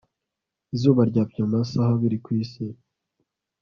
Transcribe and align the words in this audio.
izuba 0.75 1.01
ryapimye 1.09 1.43
amasaha 1.51 1.89
abiri 1.95 2.17
ku 2.23 2.29
isi 2.41 2.63